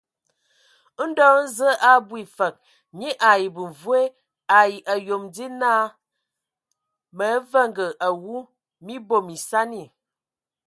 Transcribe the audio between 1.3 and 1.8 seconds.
hm Zǝe